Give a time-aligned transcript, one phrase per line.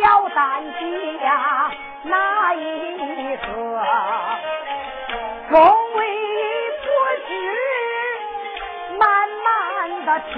[0.00, 0.80] 了担起
[1.18, 1.70] 呀，
[2.04, 3.46] 哪一个？
[5.50, 5.56] 从
[5.94, 5.98] 为
[6.82, 6.86] 不
[7.26, 7.30] 知
[8.98, 9.02] 慢
[9.44, 9.46] 慢
[10.04, 10.34] 的听，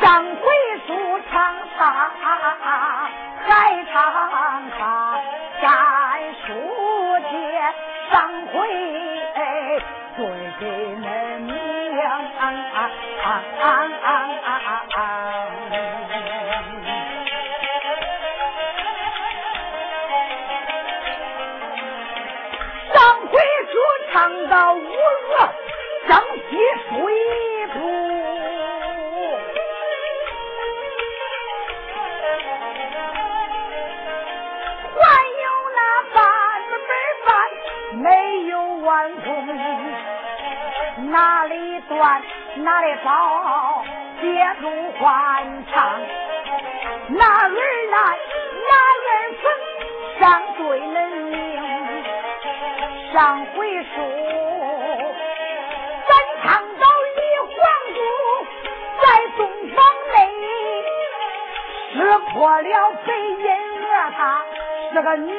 [0.00, 0.42] 上回
[0.86, 0.88] 书
[1.30, 1.32] 长
[1.78, 1.80] 沙
[3.46, 3.50] 在
[3.92, 3.94] 长
[4.78, 4.80] 沙，
[5.60, 5.66] 战
[6.46, 6.48] 书
[7.30, 7.32] 接
[8.10, 8.12] 上
[8.52, 8.54] 回
[10.16, 10.20] 对
[10.60, 10.62] 的
[11.40, 11.50] 名。
[12.02, 12.76] 啊啊
[13.22, 13.26] 啊
[13.62, 14.04] 啊
[14.44, 14.48] 啊
[14.94, 14.98] 啊
[24.52, 24.84] 到五日，
[26.06, 26.14] 整
[26.50, 26.58] 齐
[26.90, 26.92] 水
[27.72, 27.74] 布，
[34.98, 35.00] 还
[35.40, 35.80] 有那
[36.12, 36.20] 半
[36.86, 36.90] 本
[37.24, 37.26] 饭
[38.02, 38.04] 没
[38.48, 38.52] 有
[38.84, 38.86] 完
[39.22, 39.24] 工，
[41.10, 42.22] 哪里断
[42.56, 43.82] 哪里糟，
[44.20, 44.26] 接
[44.60, 44.68] 头
[45.00, 45.98] 换长，
[47.08, 47.48] 哪？
[62.42, 64.42] 过了肥银娥，她
[64.92, 65.32] 是个女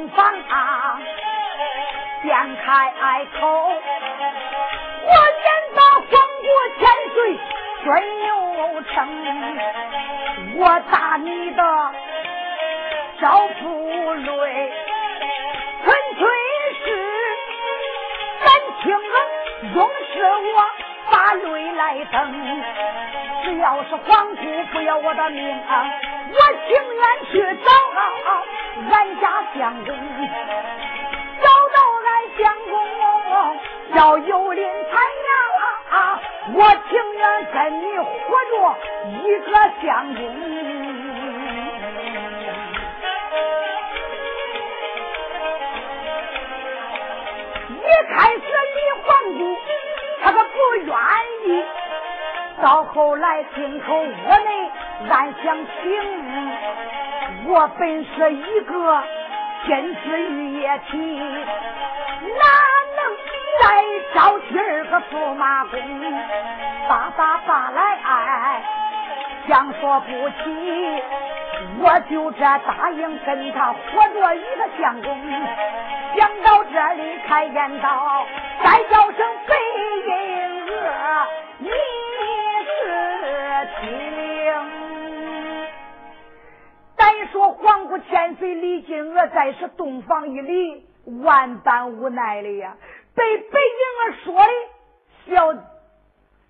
[0.00, 0.98] 东房啊，
[2.22, 7.38] 便开口，我见到皇国千岁
[7.84, 7.86] 孙
[8.26, 8.96] 有成，
[10.56, 11.62] 我打你的
[13.20, 14.72] 招福瑞，
[15.84, 16.28] 纯粹
[16.82, 16.86] 是
[18.42, 18.48] 感
[18.82, 19.16] 情啊，
[19.74, 20.64] 用是我
[21.10, 22.16] 把泪来等。
[23.44, 25.92] 只要是皇姑不要我的命，啊，
[26.32, 26.36] 我
[26.66, 27.32] 情愿去
[27.62, 27.89] 找。
[28.88, 29.24] 俺家
[29.58, 29.88] 相公，
[31.42, 32.40] 找到俺相
[32.70, 32.72] 公
[33.94, 36.20] 要有林财呀、啊啊，
[36.54, 37.22] 我情愿
[37.52, 38.04] 跟你活
[38.50, 38.52] 着
[39.10, 40.20] 一个相公。
[47.76, 47.78] 一
[48.08, 49.40] 开始你皇帝
[50.22, 50.48] 他可不
[50.86, 50.88] 愿
[51.44, 51.48] 意，
[52.62, 54.70] 到后来听口我内
[55.10, 56.99] 暗想听。
[57.50, 59.02] 我本是一个
[59.64, 62.44] 天之玉液体，哪
[62.96, 63.00] 能
[63.60, 63.64] 再
[64.14, 65.76] 招第二个驸马公？
[66.88, 68.62] 爸爸爸来爱，
[69.48, 71.02] 想说不起，
[71.80, 75.12] 我就这答应跟他活做一个相公。
[76.16, 78.26] 想到这里，开言道
[78.62, 79.26] ：“再叫声。”
[88.40, 90.86] 被李金娥在是洞房一里，
[91.22, 92.76] 万般无奈的呀，
[93.14, 94.52] 被白银儿说的，
[95.26, 95.62] 小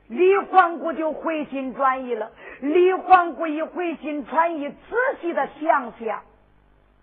[0.07, 2.31] 李皇姑就回心转意了。
[2.61, 4.77] 李皇姑一回心转意，仔
[5.21, 6.23] 细的想想，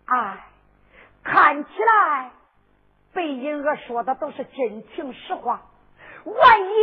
[0.05, 0.45] 哎，
[1.23, 2.31] 看起来
[3.13, 5.61] 白银儿说的都是真情实话。
[6.23, 6.73] 万一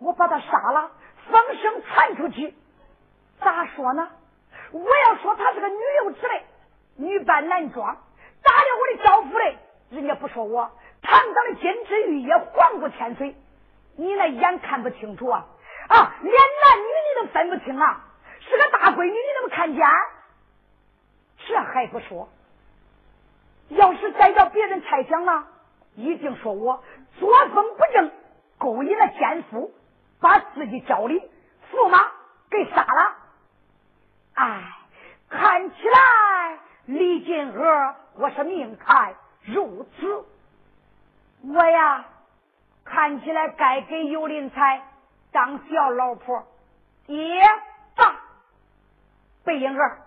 [0.00, 0.90] 我把他杀了，
[1.30, 2.54] 风声传出去，
[3.40, 4.08] 咋说呢？
[4.72, 6.42] 我要说他是个女幼之类，
[6.96, 7.96] 女扮男装，
[8.42, 9.56] 打了我的招夫嘞，
[9.90, 10.70] 人家不说我
[11.02, 13.36] 堂堂的金枝玉叶，皇姑千岁，
[13.96, 15.46] 你那眼看不清楚啊？
[15.88, 18.04] 啊，连男女你都分不清啊！
[18.40, 19.86] 是个大闺女，你怎么看见？
[21.46, 22.28] 这还不说，
[23.68, 25.46] 要是再叫别人猜想了，
[25.96, 26.84] 一定说我
[27.18, 28.12] 作风不正，
[28.58, 29.72] 勾引了奸夫，
[30.20, 31.20] 把自己家里
[31.72, 32.06] 驸马
[32.48, 33.16] 给杀了。
[34.34, 34.62] 哎，
[35.28, 39.14] 看起来李金娥，我是命看
[39.44, 40.24] 如此。
[41.42, 42.04] 我呀，
[42.84, 44.82] 看起来该给尤林才。
[45.30, 46.44] 当小老婆，
[47.06, 47.40] 爹
[47.96, 48.16] 爸，
[49.44, 50.02] 白英儿，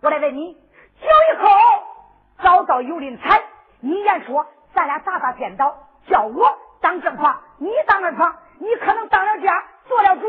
[0.00, 1.48] 我来问你，酒以后
[2.42, 3.42] 找到尤林才，
[3.80, 5.76] 你言说咱俩打打颠倒，
[6.06, 10.22] 叫我当正房，你当二房，你可能当了家做了主。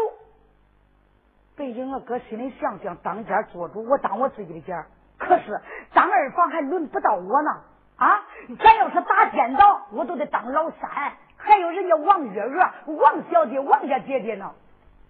[1.56, 4.86] 北京，我搁心里想想，当家做主，我当我自己的家。
[5.22, 5.62] 可是
[5.94, 7.52] 当二房还轮不到我呢。
[7.98, 8.26] 啊，
[8.64, 10.90] 咱要是打颠倒，我都得当老三，
[11.38, 14.52] 还有人家王月娥、王小姐、王家姐姐呢。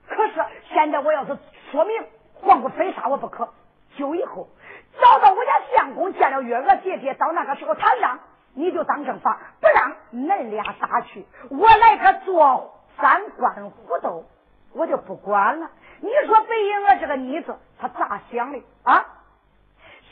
[0.10, 0.34] 可是
[0.74, 1.38] 现在我要是
[1.72, 2.04] 说明
[2.34, 3.48] 黄姑非杀我不可，
[3.96, 4.50] 就以后
[5.02, 8.20] 找到我家相公见了月娥姐姐，到那个时候他让
[8.56, 14.26] 你就当正房，不让恁俩打去，我来个做三官虎斗，
[14.74, 15.70] 我就不管了。
[16.02, 19.06] 你说北英儿这个妮子，她咋想的啊？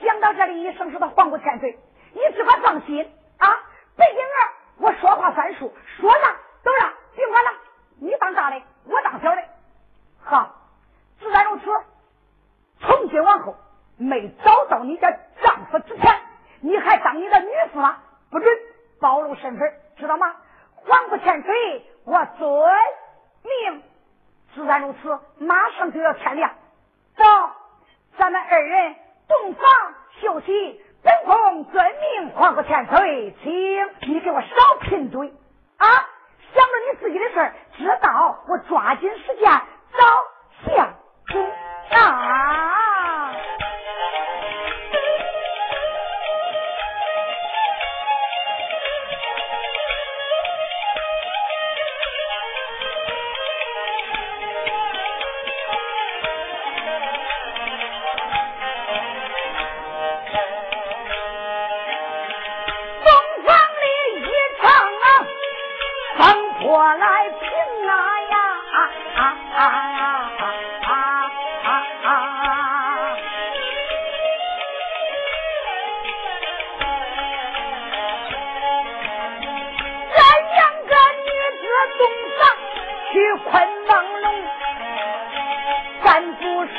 [0.01, 1.77] 想到这里，一声说到黄姑千岁。
[2.13, 3.03] 你只管放心
[3.37, 3.47] 啊，
[3.95, 4.39] 北京儿，
[4.77, 7.51] 我说话算数，说啥都让，别管了。
[7.99, 9.43] 你当大的，我当小的，
[10.23, 10.55] 好，
[11.19, 11.65] 自然如此。
[12.79, 13.55] 从今往后，
[13.97, 15.11] 没找到你家
[15.43, 16.19] 丈夫之前，
[16.61, 17.97] 你还当你的女婿吗？
[18.31, 18.57] 不准
[18.99, 20.35] 暴露身份，知道吗？
[20.75, 22.71] 黄不欠嘴，我遵
[23.43, 23.83] 命。
[24.55, 26.51] 自然如此，马上就要天亮，
[27.15, 27.23] 走，
[28.17, 28.95] 咱们二人
[29.29, 29.63] 洞房
[30.19, 30.83] 休息。
[31.01, 34.47] 本宫遵命，皇后千岁，请你给我少
[34.81, 35.33] 贫嘴
[35.77, 35.87] 啊！
[36.53, 39.49] 想着你自己的事儿，知道我抓紧时间
[39.93, 40.93] 找相
[41.31, 41.41] 公
[41.97, 42.78] 啊！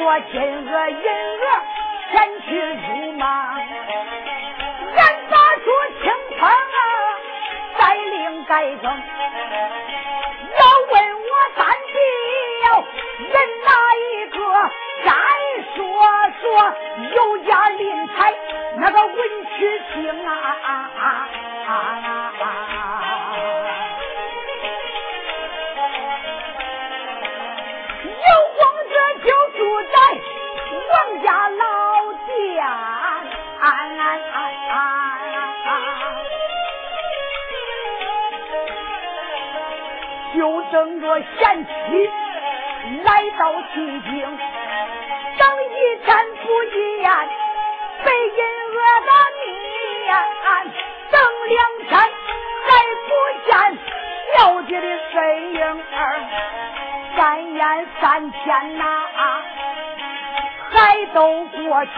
[0.01, 1.05] 金额银
[1.39, 1.43] 额
[2.11, 3.27] 前去入忙，
[4.97, 5.65] 俺打出
[6.03, 6.05] 清
[6.39, 6.51] 风啊，
[7.79, 8.85] 带领改正。
[8.85, 11.59] 要问我三
[11.93, 11.95] 弟
[13.25, 14.39] 人哪一个？
[15.05, 15.09] 再
[15.75, 15.79] 说
[16.41, 16.45] 说
[17.15, 18.35] 有家临财
[18.77, 19.17] 那个文
[19.57, 20.29] 曲星啊。
[20.33, 21.01] 啊啊
[21.67, 21.71] 啊
[22.41, 22.47] 啊
[31.31, 31.63] 家老
[32.27, 32.67] 店，
[40.35, 40.39] 就
[40.73, 41.05] 等着
[41.39, 41.71] 贤妻
[43.05, 43.09] 来
[43.39, 43.75] 到西
[44.11, 44.13] 京，
[45.39, 46.09] 等一天
[46.43, 47.09] 不一言，
[48.05, 48.41] 背银
[48.75, 49.09] 额的
[49.39, 50.11] 面，
[51.13, 51.15] 等
[51.47, 51.57] 两
[51.87, 51.91] 天
[52.67, 52.69] 还
[53.07, 53.09] 不
[53.47, 53.49] 见
[54.35, 55.15] 小姐的身
[55.53, 55.61] 影
[55.95, 55.99] 儿，
[57.17, 57.19] 三
[57.55, 57.63] 言
[58.01, 58.83] 三天呐。
[60.81, 61.91] 还都过去，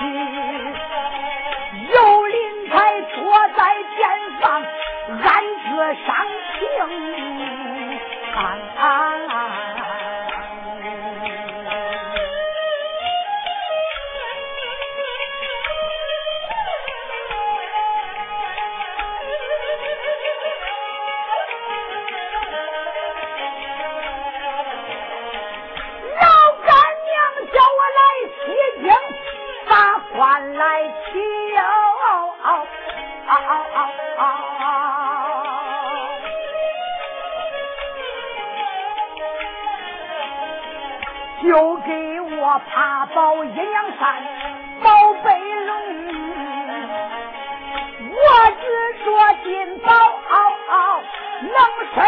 [1.89, 3.15] 有林才坐
[3.57, 3.63] 在
[3.95, 4.01] 前
[4.41, 4.45] 方，
[5.23, 5.31] 暗
[5.63, 5.69] 自
[6.05, 6.11] 伤
[6.59, 6.61] 情。
[41.43, 44.23] 就给我爬宝阴阳山
[44.81, 45.75] 宝贝龙，
[48.11, 48.17] 我
[48.61, 48.65] 只
[49.03, 49.05] 说
[49.43, 49.91] 金宝
[51.43, 51.53] 能
[51.93, 51.99] 顺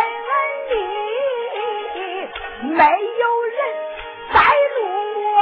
[0.70, 0.72] 利，
[2.76, 3.58] 没有人
[4.32, 4.38] 带
[4.76, 4.78] 路
[5.34, 5.36] 我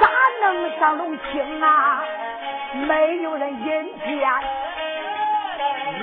[0.00, 0.02] 咋
[0.40, 0.44] 能
[0.78, 1.66] 上龙青啊？
[2.88, 3.66] 没有人引
[4.00, 4.08] 荐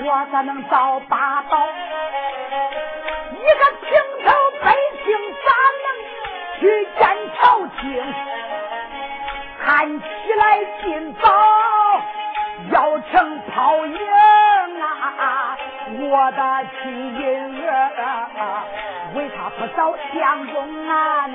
[0.04, 1.66] 我咋能到八宝？
[3.32, 3.42] 一个
[3.82, 3.90] 平
[9.62, 10.04] 看起
[10.36, 10.42] 来
[10.82, 11.28] 金宝
[12.72, 13.98] 要成泡影
[14.80, 15.56] 啊！
[16.00, 16.40] 我的
[16.82, 16.82] 亲
[17.20, 17.22] 银
[17.68, 17.70] 儿
[19.14, 21.26] 为啥不早相公啊？
[21.26, 21.34] 你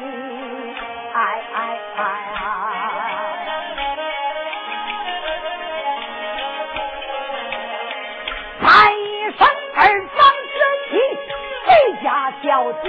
[1.13, 1.18] 哎
[1.53, 1.58] 哎
[1.98, 2.01] 哎！
[8.62, 8.68] 喊
[9.00, 10.18] 一声二房
[10.53, 10.58] 之
[10.89, 10.91] 妻，
[11.65, 11.70] 谁
[12.03, 12.08] 家
[12.44, 12.48] 小
[12.84, 12.88] 姐？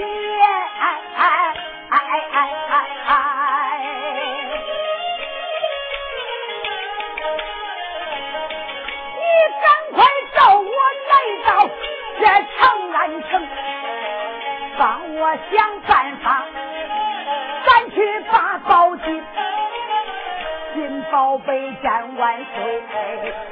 [21.30, 22.82] 金宝贝战万岁，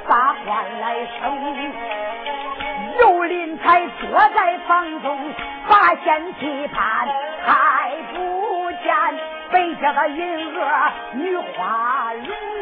[0.05, 1.71] 把官来升。
[2.97, 5.17] 刘林才坐在房中，
[5.69, 7.07] 把仙期盼，
[7.45, 8.93] 还不见
[9.51, 12.58] 北家的银娥女花容。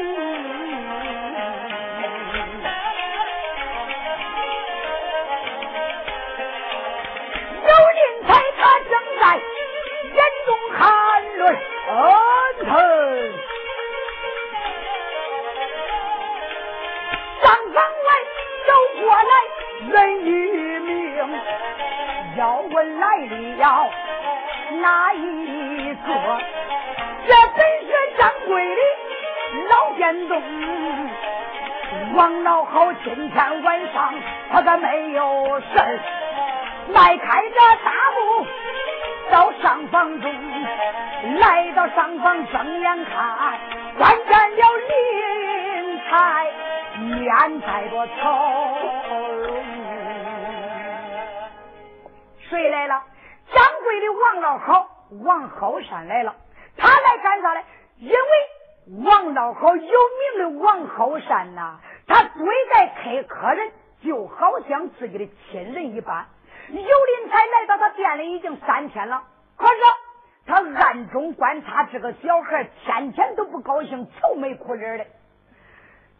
[71.18, 75.06] 中观察这个小孩，天天都不高兴，愁眉苦脸的。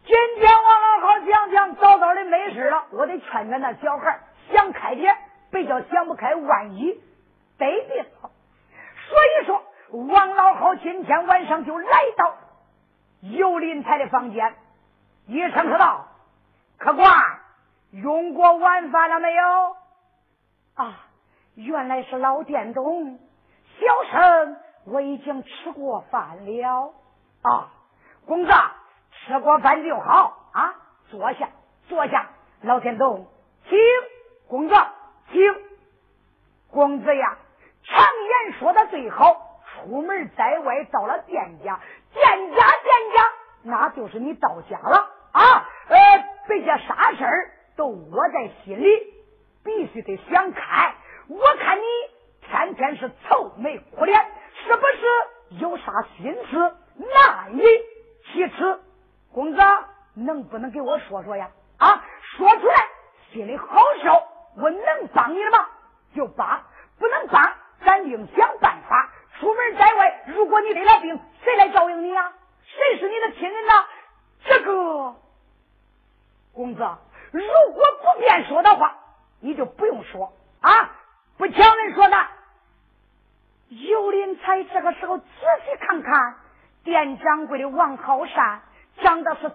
[0.04, 4.18] 今天王老好讲讲，早早的没事了，我得劝劝那小孩
[4.50, 5.16] 想开点，
[5.52, 7.00] 别叫想不开，万一
[7.58, 8.06] 得病。
[9.08, 9.62] 所以说，
[10.08, 12.34] 王老好今天晚上就来到
[13.20, 14.56] 尤林才的房间，
[15.28, 16.08] 一声说道
[16.76, 17.06] ：“客官，
[17.92, 19.76] 用过晚饭了没有？”
[20.74, 21.06] 啊，
[21.54, 23.20] 原来是老店东。
[23.78, 24.56] 小生
[24.90, 26.94] 我已经吃过饭了。
[27.42, 27.68] 啊，
[28.26, 28.52] 公子
[29.12, 30.50] 吃过饭就好。
[30.52, 30.74] 啊，
[31.10, 31.48] 坐下
[31.88, 32.30] 坐下，
[32.62, 33.26] 老天东，
[33.68, 33.78] 请
[34.48, 34.74] 公子
[35.30, 35.40] 请
[36.70, 37.38] 公子呀，
[37.84, 41.78] 常言说的最好，出门在外到了店家，
[42.12, 48.88] 店家店家那就是你到家了啊，呃，别叫啥事儿都窝在心里，
[49.64, 50.94] 必须得想开，
[51.28, 51.82] 我看你。
[52.50, 54.18] 天天是愁眉苦脸，
[54.64, 57.62] 是不是有啥心思难以
[58.32, 58.80] 启齿？
[59.32, 59.60] 公子
[60.14, 61.50] 能不能给我说说呀？
[61.78, 62.04] 啊，
[62.36, 62.88] 说出来
[63.32, 63.66] 心里好
[64.02, 64.22] 受。
[64.60, 65.68] 我能帮你的忙
[66.16, 66.64] 就帮，
[66.98, 67.52] 不能帮
[67.84, 69.12] 咱另想办法。
[69.38, 72.32] 出门在外，如果你得了病，谁来照应你呀？
[72.64, 73.72] 谁是你的亲人呢？
[74.44, 75.14] 这个
[76.52, 76.82] 公子，
[77.30, 78.96] 如果不便说的话，
[79.40, 80.90] 你就不用说啊，
[81.36, 82.16] 不强人说的。
[83.68, 86.36] 尤林才这个时候仔细看看，
[86.84, 88.62] 店掌柜的王好善
[89.02, 89.54] 长得是慈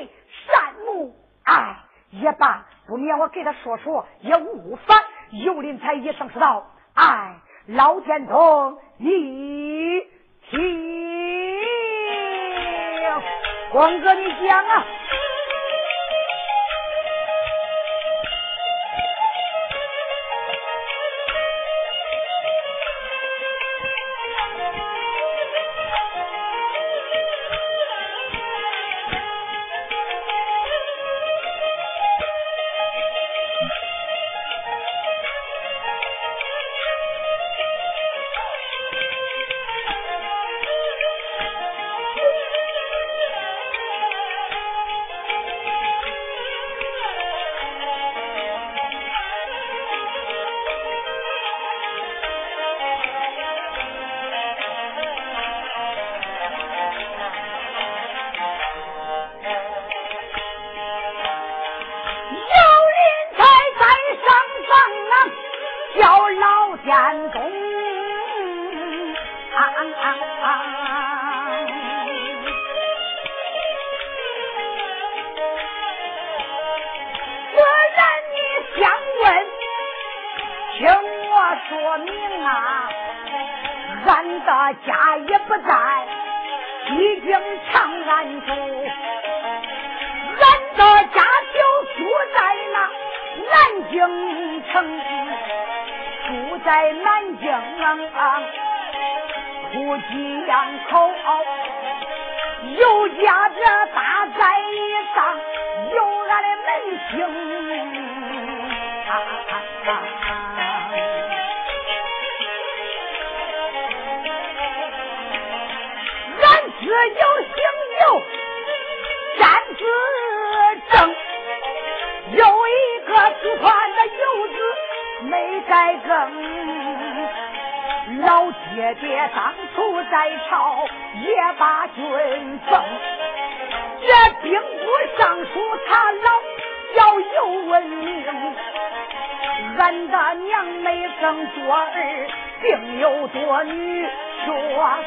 [0.00, 0.08] 眉
[0.46, 1.14] 善目，
[1.44, 1.76] 哎，
[2.10, 4.98] 也罢，不免我给他说说也无妨。
[5.30, 7.36] 尤林才一声说道：“哎，
[7.68, 10.00] 老天童，你
[10.50, 11.62] 听，
[13.70, 14.84] 光哥你讲啊。”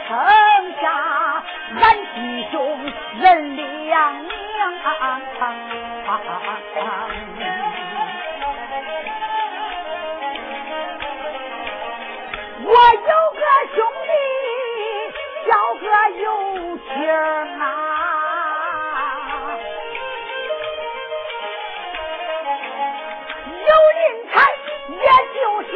[0.08, 0.84] 说生下
[1.82, 2.18] 俺弟
[2.52, 2.56] 兄
[3.20, 3.64] 人两
[4.24, 4.30] 娘。
[12.68, 13.42] 我有个
[13.76, 14.10] 兄弟
[15.48, 15.84] 叫个
[16.20, 16.24] 有
[16.78, 16.90] 情
[17.60, 17.64] 啊，
[23.50, 24.34] 有人才，
[24.90, 25.70] 也就是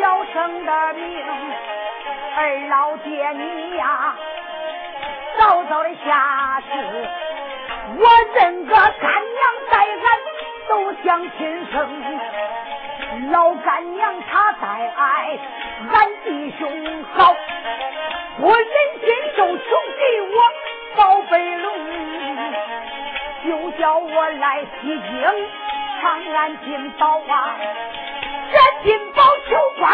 [0.00, 1.04] 小生的命。
[2.36, 4.16] 二老爹你呀，
[5.38, 6.68] 早早的下世，
[7.96, 10.04] 我认个干娘在俺
[10.68, 15.38] 都想亲生，老干娘她在爱。
[15.92, 17.36] 俺弟兄好，
[18.40, 18.66] 我忍
[19.00, 19.56] 心受穷
[19.98, 20.36] 给我
[20.96, 21.72] 宝贝龙，
[23.44, 25.48] 就叫我来西京
[26.00, 26.02] 长
[26.34, 27.56] 安金宝啊！
[28.50, 29.92] 这金宝求官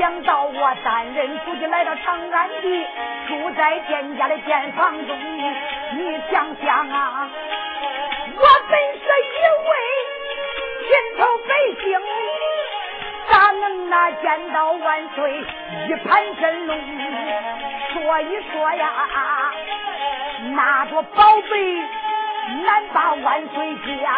[0.00, 2.86] 想到我担任书记来到长安的，
[3.28, 5.14] 住在店家的店房中。
[5.92, 7.28] 你想想啊，
[8.34, 9.36] 我本是一
[9.68, 9.70] 位。
[10.88, 11.84] 平头百姓
[13.30, 15.44] 咋能那见到万岁
[15.86, 16.78] 一盘真龙？
[17.92, 19.52] 说一说呀，
[20.54, 21.52] 拿着宝贝
[22.64, 24.08] 难把万岁见。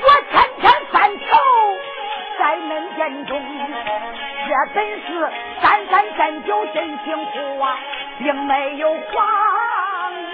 [0.00, 1.26] 我天天犯愁
[2.38, 3.42] 在恁殿中，
[4.48, 5.30] 这本是
[5.60, 7.78] 三三三九真情苦啊，
[8.18, 8.98] 并没有谎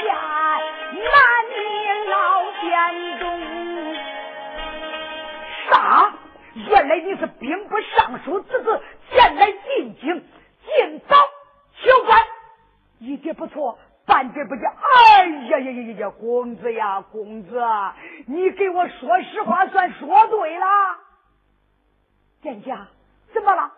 [0.04, 1.10] 言瞒
[1.50, 1.56] 你
[2.10, 2.14] 老
[2.60, 3.24] 殿中。
[5.68, 6.12] 啥？
[6.54, 10.24] 原来你是兵部尚书之子，前来进京
[10.64, 11.16] 进早
[11.82, 12.20] 求官，
[13.00, 14.72] 一点不错，半点不假。
[14.94, 16.10] 哎呀呀呀呀呀！
[16.20, 17.60] 公子呀，公子，
[18.28, 20.66] 你给我说实话，算说对了。
[22.42, 22.86] 店家，
[23.32, 23.72] 怎么了？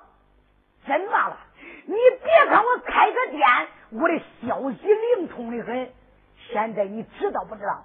[0.87, 1.37] 怎么了？
[1.87, 3.46] 你别看我开个店，
[3.90, 5.92] 我的消息灵通的很。
[6.49, 7.85] 现在你知道不知道？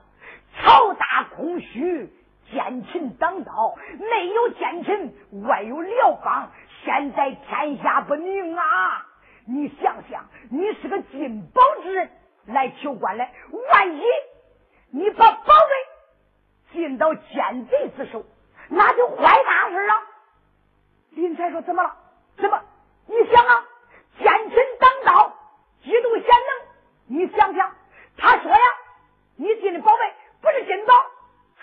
[0.57, 2.13] 朝大空虚。
[2.51, 5.13] 奸臣当道，内有奸臣，
[5.47, 6.51] 外有辽邦，
[6.83, 9.05] 现在天下不宁啊！
[9.45, 12.09] 你想想，你是个进宝之人
[12.47, 13.31] 来求官来，
[13.71, 14.03] 万一
[14.89, 18.25] 你把宝贝进到奸贼之手，
[18.67, 19.93] 那就坏大事了。
[21.11, 21.95] 林才说：“怎么了？
[22.35, 22.61] 怎么？
[23.11, 23.65] 你想啊，
[24.17, 25.35] 奸臣当道，
[25.83, 27.17] 嫉妒贤能。
[27.19, 27.75] 你想想，
[28.17, 28.65] 他说呀，
[29.35, 30.93] 你进的宝贝不是真宝。”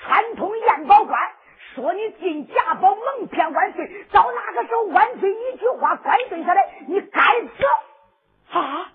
[0.01, 1.33] 串通验宝官，
[1.75, 4.07] 说你进假宝，蒙骗万岁。
[4.13, 8.93] 到那个时候，万岁一句话关对下来，你该死啊！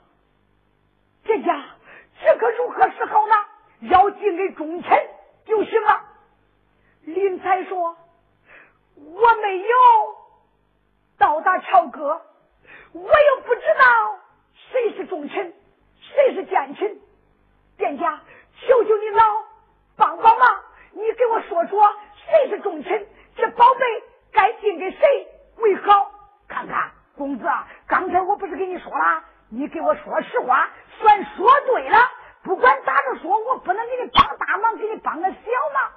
[1.25, 1.65] 这家，
[2.23, 3.35] 这可如何是好呢？
[3.81, 5.09] 要进给忠臣
[5.45, 6.01] 就行了。
[7.01, 7.97] 林才说
[8.95, 9.77] ：“我没有
[11.17, 12.21] 到达朝歌，
[12.93, 14.19] 我又不知道
[14.71, 15.53] 谁是忠臣，
[15.99, 16.97] 谁是奸臣。
[17.77, 18.21] 殿下，
[18.61, 19.23] 求求你老
[19.97, 20.59] 帮帮忙。”
[20.95, 21.91] 你给我说说，
[22.25, 23.07] 谁是忠臣？
[23.35, 25.27] 这宝贝该进给谁
[25.57, 26.11] 为好？
[26.47, 29.23] 看看，公子，啊刚才我不是跟你说了？
[29.49, 31.97] 你给我说实话，算说对了。
[32.43, 35.37] 不管咋着说，我不能给你帮大忙，给你帮个小
[35.73, 35.91] 忙。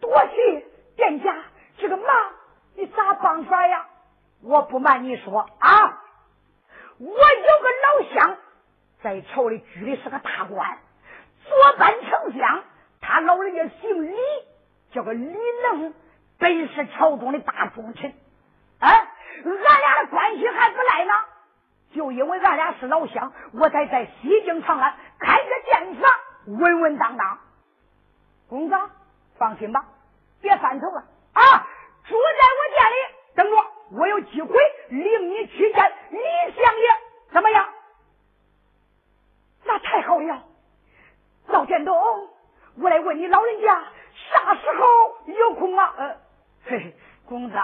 [0.00, 0.64] 多谢
[0.96, 1.36] 店家，
[1.76, 2.06] 这个忙
[2.76, 3.86] 你咋帮法呀？
[4.42, 5.93] 我不瞒你说啊，
[6.98, 8.36] 我有个老乡，
[9.02, 10.78] 在朝里居的是个大官，
[11.44, 12.64] 左班丞相。
[13.00, 14.16] 他老人家姓李，
[14.92, 15.94] 叫个李能，
[16.38, 18.14] 本是朝中的大忠臣。
[18.78, 21.12] 啊，俺俩的关系还不赖呢。
[21.94, 26.10] 就因为俺俩是老乡，我才在西京长安开个店房，
[26.46, 27.38] 稳稳当当。
[28.48, 28.76] 公子，
[29.36, 29.84] 放心吧，
[30.40, 31.04] 别犯愁了
[31.34, 31.66] 啊！
[32.06, 32.96] 住在我店里
[33.34, 33.56] 等着，
[33.96, 34.54] 我有机会
[34.88, 36.18] 领你去见李
[36.56, 36.88] 相爷，
[37.32, 37.68] 怎么样？
[39.64, 40.42] 那太好了，
[41.46, 41.94] 老店东。
[42.76, 43.84] 我来问你老人家，
[44.32, 45.94] 啥时候有空啊？
[45.96, 46.16] 呃，
[46.64, 47.56] 嘿嘿，公子，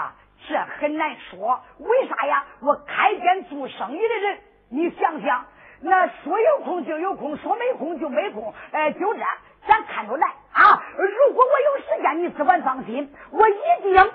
[0.48, 1.60] 这很难说。
[1.78, 2.46] 为啥呀？
[2.60, 4.38] 我开店做生意的人，
[4.68, 5.46] 你想想，
[5.80, 8.54] 那说有空就有空，说没空就没空。
[8.70, 9.20] 哎，就这，
[9.66, 10.80] 咱看着来啊！
[10.96, 14.12] 如果我有时间，你只管放心，我一定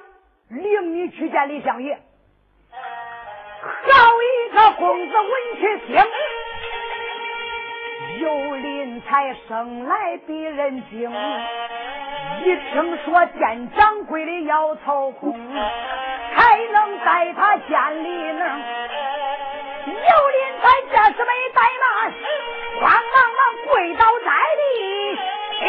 [0.47, 2.01] 领你去见李相爷。
[3.65, 3.71] 好
[4.21, 6.05] 一个公子闻其 tiếng，
[8.19, 11.11] 有林才生来比人精。
[12.43, 15.33] 一听说见掌柜的要操空，
[16.35, 18.59] 才能在他见里能。
[19.87, 22.13] 有林才这是没怠慢，
[22.81, 24.29] 慌忙忙跪倒在
[24.61, 25.65] 地，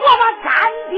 [0.00, 0.48] 我把干
[0.88, 0.96] 爹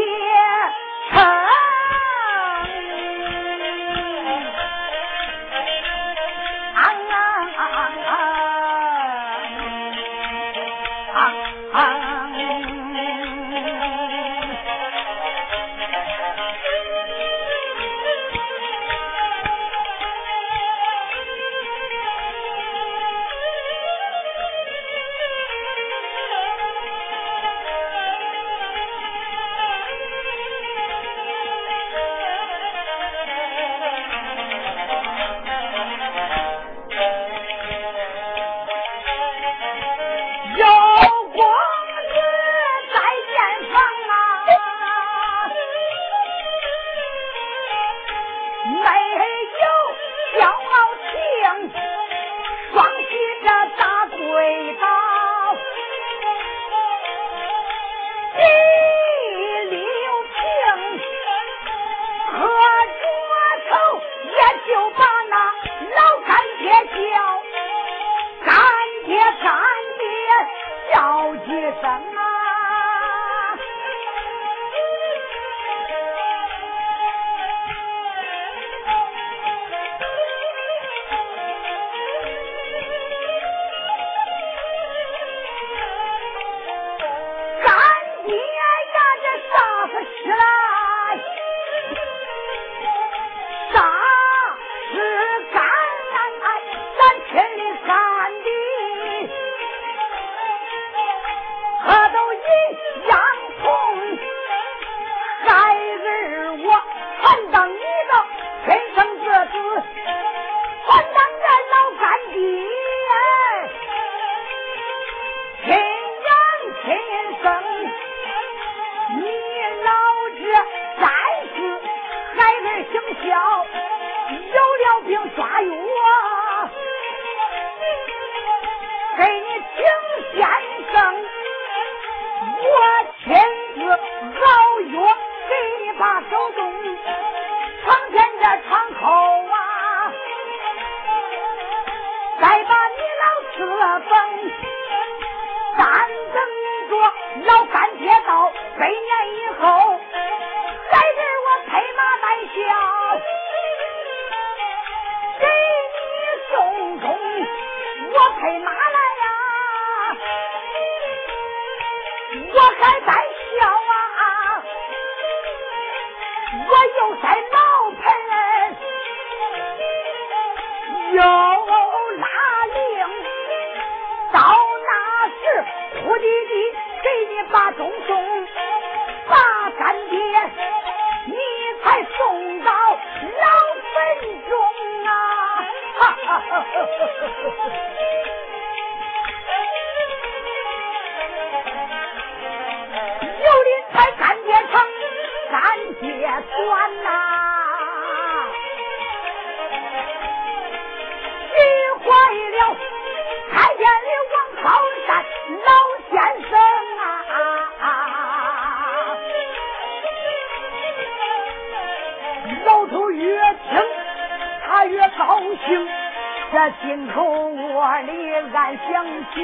[217.56, 219.40] 窝里俺想求，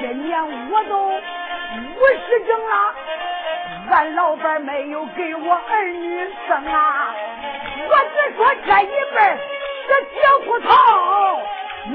[0.00, 1.18] 今年我都五
[2.28, 2.94] 十整了，
[3.90, 7.14] 俺老伴没有给我儿女生啊，
[7.88, 9.16] 我只说这一辈
[9.88, 10.70] 这小骨头，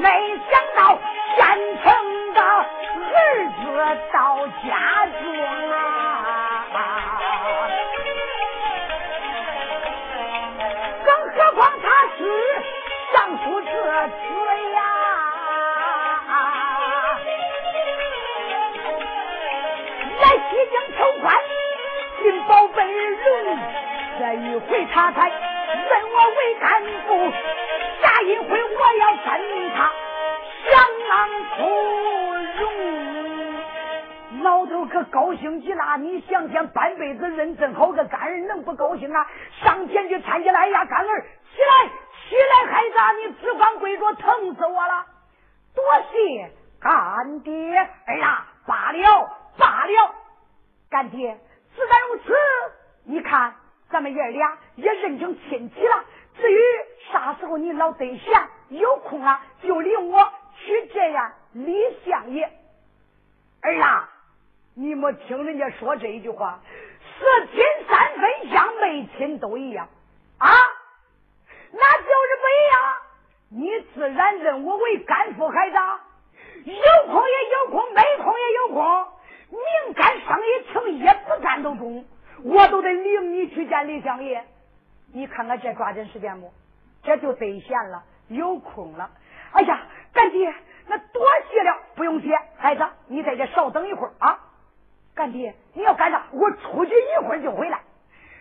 [0.01, 0.09] 没
[0.49, 0.99] 想到
[1.37, 1.39] 现
[1.83, 1.85] 成
[2.33, 3.15] 的儿
[3.63, 3.63] 子
[4.11, 5.21] 到家中
[5.71, 5.73] 啊。
[11.05, 11.85] 更何况他
[12.17, 12.21] 是
[13.13, 13.67] 丈夫这
[14.07, 14.46] 子。
[20.97, 21.35] 头关，
[22.21, 23.57] 金宝贝容。
[24.19, 25.37] 这一回他才认
[26.11, 27.31] 我为干部，
[28.01, 29.25] 下一回我要跟
[29.75, 29.91] 他
[30.69, 30.73] 相
[31.07, 31.57] 当苦
[32.59, 32.61] 荣。
[34.41, 39.27] 老头可高兴极了，你想想半辈子认真好个干儿，能不高兴啊？
[39.63, 41.21] 上前去搀起来呀，干儿，
[41.55, 41.87] 起来，
[42.29, 45.05] 起来，孩子，你只管跪着，疼死我了。
[45.75, 50.15] 多谢干爹，哎呀，罢了，罢了。
[50.89, 51.37] 干爹，
[51.75, 52.33] 自然如此。
[53.03, 53.55] 你看，
[53.89, 56.03] 咱们爷俩也认成亲戚了。
[56.37, 56.59] 至于
[57.11, 61.73] 啥时候你老得闲有空了，就领我去这样李
[62.05, 62.43] 相爷。
[63.61, 64.09] 儿啊，
[64.75, 66.59] 你没听人家说这一句话？
[67.19, 69.89] 四亲三分像，没亲都一样
[70.37, 70.47] 啊！
[71.71, 72.97] 那就是不一样。
[73.49, 75.77] 你自然认我为干父孩子，
[76.65, 79.07] 有空也有空，没空也有空。
[79.49, 82.05] 明干生意成夜不干都中，
[82.43, 84.45] 我都得领你去见李相爷。
[85.13, 86.53] 你看看这抓紧时间不？
[87.03, 89.09] 这就得闲了，有空了。
[89.53, 89.81] 哎呀，
[90.13, 90.53] 干爹，
[90.87, 92.37] 那多谢了，不用谢。
[92.57, 94.39] 孩子，你在这稍等一会儿啊。
[95.15, 96.23] 干爹，你要干啥？
[96.31, 97.81] 我出去一会儿就回来。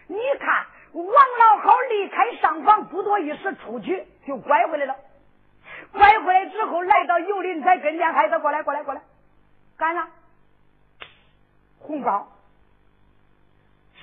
[0.06, 0.66] 你看。
[0.92, 4.96] 王老好离开上房不多一时，出去就拐回来了。
[5.92, 9.02] 拐回来之后，来到尤林才跟前，孩子过来，过来，过来，
[9.76, 10.08] 干啥？
[11.86, 12.28] 红包？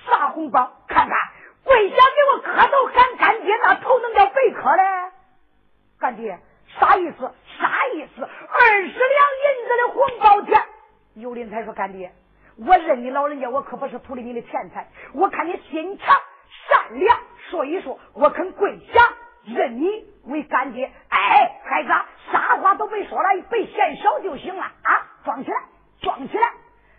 [0.06, 0.72] 啥红包？
[0.88, 1.18] 看看，
[1.64, 4.82] 跪下给我磕头喊干爹，那头能叫白磕嘞？
[5.98, 6.38] 干爹，
[6.78, 7.32] 啥意思？
[7.58, 8.22] 啥意思？
[8.22, 10.62] 二十两银子的红包钱。
[11.14, 12.12] 尤林才说：“干爹，
[12.56, 16.16] 我认你老人家，我可不是图了你的钱财，我看你心肠。”
[16.68, 17.18] 善良，
[17.50, 19.12] 说一说，我肯跪下
[19.44, 20.90] 认你为干爹。
[21.08, 21.90] 哎，孩子，
[22.32, 25.06] 啥话都别说了，别嫌少就行了啊！
[25.24, 25.62] 装起来，
[26.00, 26.52] 装起来。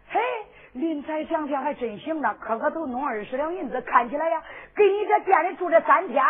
[0.09, 0.21] 嘿，
[0.75, 4.43] 林才想想还真行呢，可可都弄二十两银子，看起来呀，
[4.75, 6.21] 给你这店里住这三天，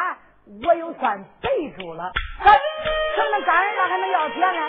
[0.64, 2.12] 我又算备住了。
[2.44, 4.62] 怎么干儿了还能要钱呢？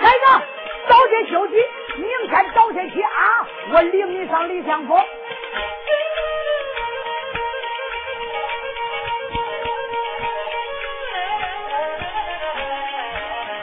[0.00, 0.44] 孩子，
[0.86, 1.54] 早些休息，
[1.96, 3.10] 明天早些起啊！
[3.72, 4.94] 我领你上李相府。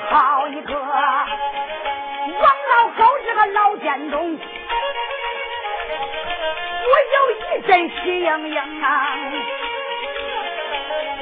[0.10, 0.90] 好一个王
[2.42, 4.40] 老狗这个老奸东，
[7.14, 8.88] 有一阵喜盈盈啊！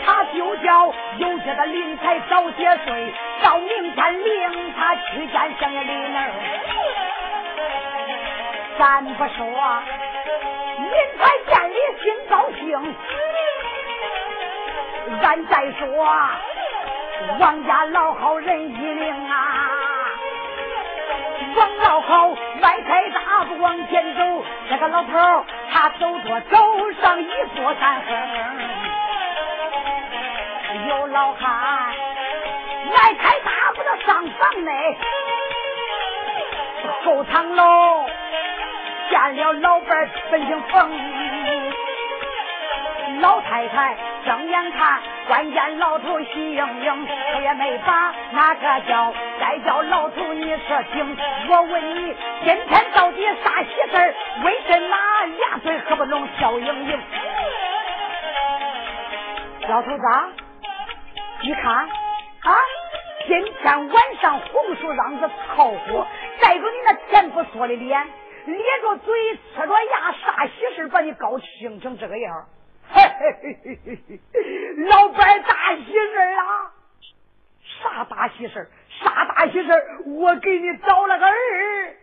[0.06, 6.32] 他就叫有些的林才早些睡，到明天领他去见相爷李儿。
[8.78, 9.48] 咱不说
[10.78, 12.95] 林才见李心高兴，
[15.21, 15.86] 咱再说。
[17.39, 19.36] 王家老好人一领啊，
[21.56, 25.45] 王老好迈开大步往前走，这个老头
[25.89, 26.58] 走着走
[27.02, 28.12] 上一座山峰，
[30.88, 31.93] 有老汉
[32.91, 34.98] 迈开大步的上房内，
[37.04, 38.06] 后堂楼
[39.10, 40.91] 见了老伴本姓冯，
[43.21, 43.95] 老太太
[44.26, 45.02] 睁眼看。
[45.28, 51.17] 关键老头喜盈盈，他也没把那个叫，再叫老头你说听。
[51.50, 54.13] 我问你，今天到底啥喜事儿？
[54.43, 54.98] 为什么
[55.38, 57.00] 俩嘴合不拢笑盈盈？
[59.67, 60.04] 老头子，
[61.41, 61.89] 你看啊，
[63.28, 66.08] 今天晚上红薯瓤子烤火，
[66.41, 68.08] 带着你那甜不缩的脸，
[68.45, 72.45] 咧着嘴，呲着牙，啥喜事把你搞兴成这个样？
[72.88, 73.10] 嘿嘿
[73.41, 74.19] 嘿嘿嘿嘿，
[74.89, 76.71] 老板大喜事啊！
[77.82, 78.67] 啥大喜事儿
[78.99, 79.71] 啥大喜事
[80.05, 81.95] 我给你找了个儿，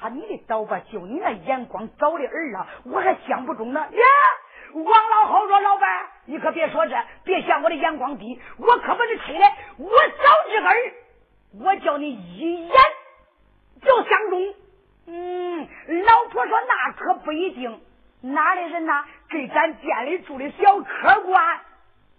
[0.00, 3.86] 拉你的找吧，就你那眼光找的儿啊，我还相不中呢。
[3.92, 4.02] 耶，
[4.74, 9.44] 王老好说，老板，你可别说这，别嫌我的眼光低，我可不是吹的，
[9.78, 10.76] 我找这个儿，
[11.60, 12.74] 我叫你一眼
[13.82, 14.54] 就相中。
[15.06, 15.68] 嗯，
[16.04, 17.80] 老婆说那可不一定。
[18.20, 19.04] 哪里人呐？
[19.30, 21.60] 给咱店里住的小客官，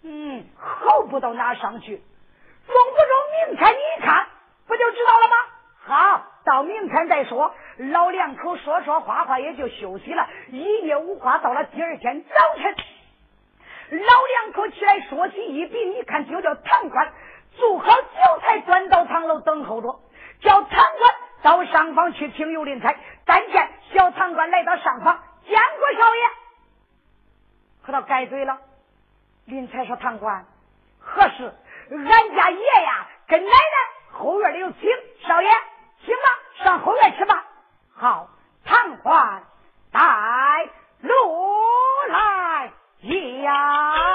[0.02, 2.00] 嗯，好不到哪上去。
[2.70, 3.48] 用不着？
[3.48, 4.26] 明天你看，
[4.66, 5.36] 不就知道了吗？
[5.82, 7.52] 好，到明天再说。
[7.78, 11.38] 老两口说说话话也就休息了，一夜无话。
[11.38, 12.76] 到了第二天早晨，
[13.90, 17.12] 老两口起来说起一笔，你看就叫堂官
[17.56, 20.00] 做好酒菜，端到堂楼等候着，
[20.40, 22.96] 叫堂官到上房去请尤林才。
[23.24, 25.22] 但见小堂官来到上房。
[25.46, 26.22] 见过少爷，
[27.82, 28.58] 可他改嘴了。
[29.46, 30.44] 林才说：“堂官，
[31.00, 31.52] 何事？
[31.90, 34.88] 俺家爷呀，跟奶奶后院里有请，
[35.26, 35.50] 少爷，
[36.04, 37.44] 行吧，上后院去吧。”
[37.96, 38.28] 好，
[38.64, 39.42] 堂官
[39.92, 40.00] 带
[41.00, 41.12] 路
[42.08, 42.72] 来
[43.42, 44.09] 呀。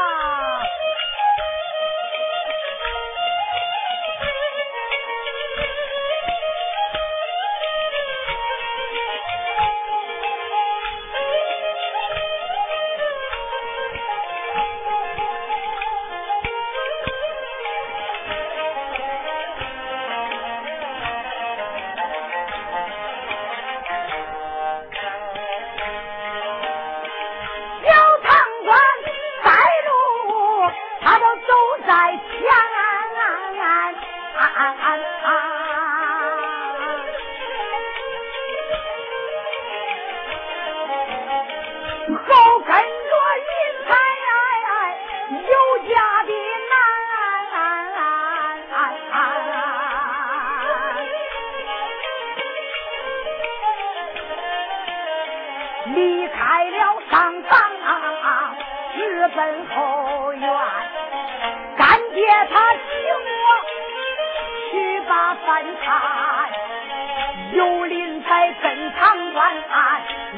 [67.53, 69.55] 有林才跟堂官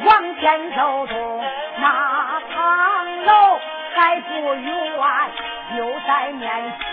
[0.04, 1.44] 往前走动，
[1.80, 3.60] 那堂楼
[3.96, 4.72] 还不远，
[5.76, 6.48] 就在面
[6.80, 6.88] 前。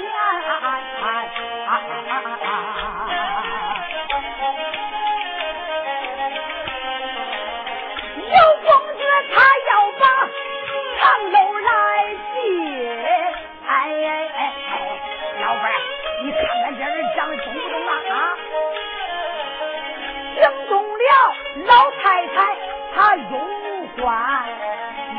[21.56, 22.56] 老太太，
[22.94, 24.04] 她用无关。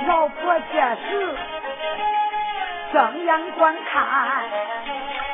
[0.08, 1.36] 老婆这时
[2.92, 4.04] 睁眼观看，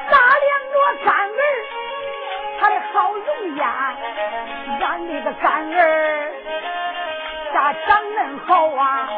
[0.09, 1.41] 打量着干儿，
[2.59, 3.65] 他的好容颜。
[4.79, 6.31] 俺那个干儿
[7.53, 9.09] 咋长恁好啊？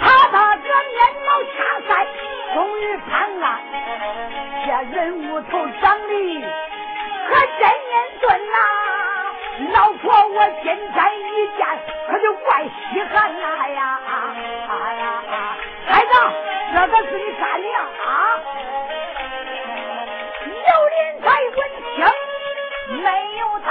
[0.00, 1.56] 他他这面貌恰
[1.88, 2.06] 赛，
[2.54, 3.46] 终于判案。
[4.66, 4.66] 这
[4.96, 4.98] 人
[5.30, 6.44] 物头长得
[7.28, 8.58] 可真言顺呐。
[9.58, 10.72] 老婆，我今天
[11.18, 11.66] 一见，
[12.08, 14.00] 可就怪稀罕呐呀！
[14.68, 15.02] 哎呀，
[15.88, 16.12] 孩子，
[16.72, 18.06] 这个是你干娘啊！
[20.46, 21.58] 有林才闻
[21.96, 22.06] 听，
[23.02, 23.06] 没
[23.38, 23.68] 有怠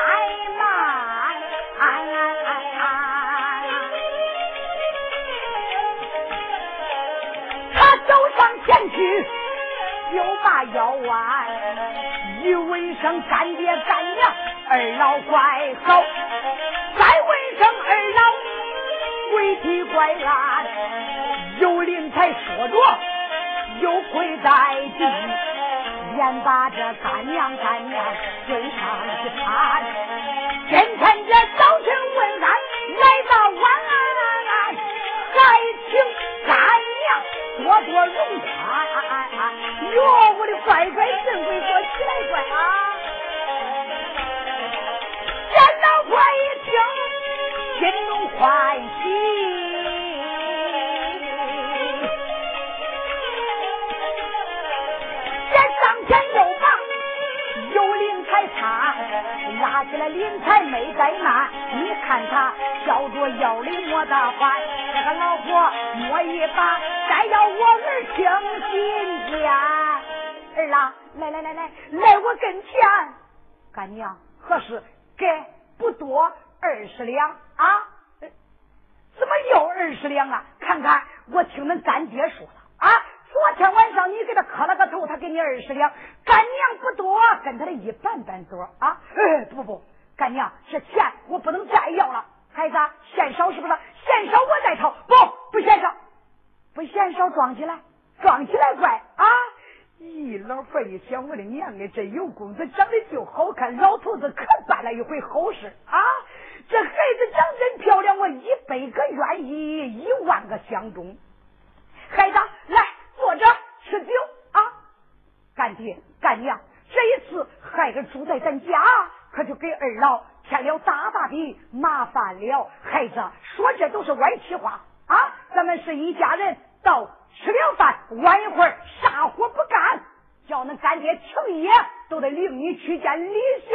[0.58, 0.62] 慢，
[7.76, 8.98] 他走上前去，
[10.14, 11.16] 就把腰弯，
[12.44, 14.22] 一问声干爹干娘。
[14.70, 15.40] 二老怪
[15.86, 16.04] 好，
[16.98, 18.22] 再问声二老，
[19.32, 20.66] 跪地怪烂。
[21.60, 22.76] 有灵才说着，
[23.80, 24.52] 又跪在
[24.98, 25.06] 地，
[26.18, 28.06] 眼把这干娘干娘
[28.46, 28.80] 身上
[29.24, 29.84] 去看。
[30.70, 31.17] 今天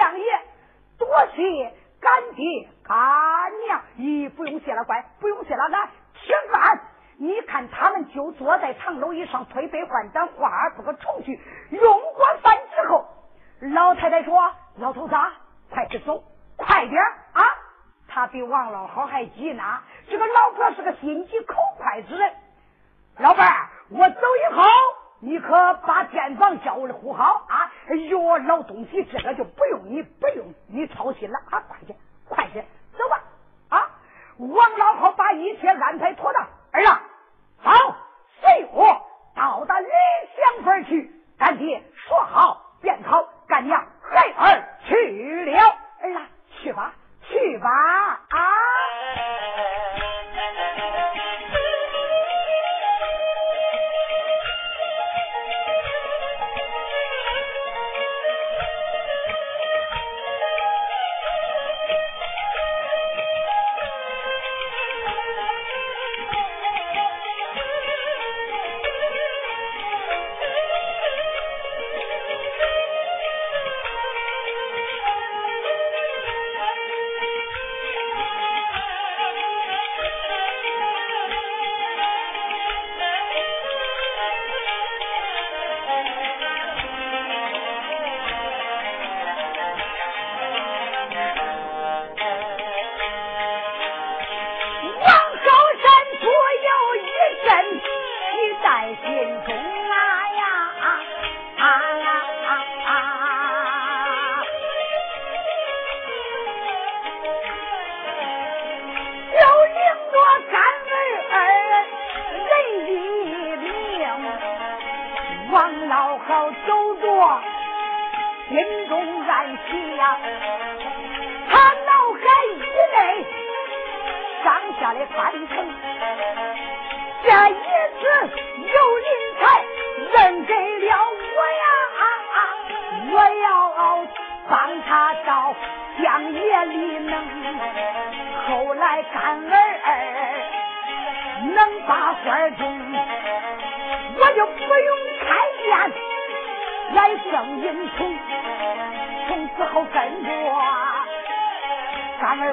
[0.03, 0.41] 相爷，
[0.99, 1.73] 多谢。
[2.01, 2.99] 干爹干
[3.65, 6.81] 娘，咦，不用谢了，乖，不用谢了，来吃饭。
[7.17, 11.41] 你看他们就坐在长楼椅上，推杯换盏，话儿不可重去。
[11.71, 13.07] 用过饭之后，
[13.61, 15.15] 老太太说：“老头子，
[15.71, 16.25] 快点走，
[16.57, 17.01] 快点
[17.35, 17.45] 啊！”
[18.11, 19.63] 他比王老好还急呢。
[20.09, 22.35] 这个老婆是个心急口快之人。
[23.19, 24.65] 老伴儿，我走以后，
[25.25, 27.71] 你可把店房叫的护好啊！
[27.89, 31.63] 哎呦，老东西，这个就不用你不用你操心了啊！
[31.69, 31.95] 快去，
[32.29, 32.61] 快去，
[32.99, 33.23] 走吧！
[33.69, 33.91] 啊，
[34.39, 36.43] 王老好把一切安排妥当。
[36.73, 37.01] 儿啊，
[37.59, 37.73] 好，
[38.41, 39.01] 随我
[39.37, 39.87] 到达李
[40.37, 41.11] 香坟去。
[41.39, 45.63] 干爹说好便好，干娘孩儿去了。
[46.01, 48.39] 儿啊，去吧，去吧，啊！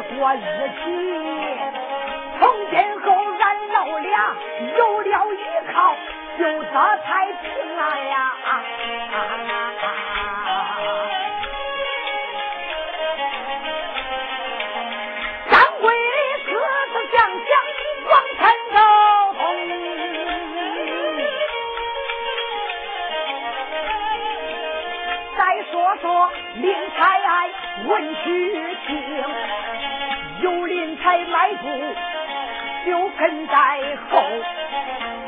[0.03, 0.81] 过日子。
[2.39, 2.41] 从
[2.71, 3.05] 今后
[3.39, 4.35] 俺老俩
[4.77, 5.35] 有了依
[5.73, 5.95] 靠，
[6.37, 7.43] 就得太平
[7.75, 8.15] 了呀！
[15.49, 15.95] 掌柜的
[16.45, 16.47] 四
[16.91, 17.51] 次想想
[18.09, 18.41] 往前
[18.73, 18.77] 走。
[25.71, 26.07] 说说
[26.55, 26.65] 林
[26.97, 26.99] 才
[27.85, 28.27] 问去，
[31.39, 31.63] 林才迈步
[32.85, 33.53] 就跟在
[34.09, 34.21] 后，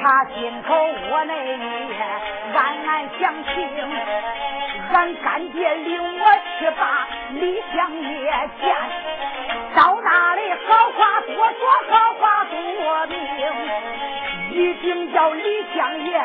[0.01, 0.75] 他心口
[1.09, 1.95] 窝内也
[2.53, 3.51] 暗暗想情，
[4.91, 6.25] 俺干爹领我
[6.59, 8.75] 去把李相爷见，
[9.75, 12.55] 到那里好话多说，好话多
[13.07, 13.15] 明，
[14.51, 16.19] 一定叫李相爷。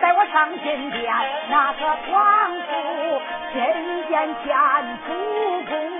[0.00, 1.14] 带我上金殿，
[1.48, 3.22] 那个皇父
[3.52, 3.56] 天
[4.08, 4.54] 见见
[5.06, 5.12] 主
[5.70, 5.93] 公。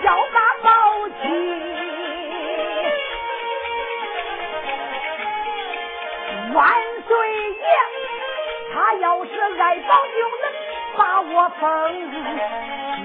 [0.00, 0.68] 要把宝
[1.08, 1.22] 器。
[6.54, 6.60] 万
[7.06, 7.10] 岁
[7.52, 7.66] 爷，
[8.74, 10.44] 他要是爱宝就能
[10.96, 11.62] 把我封，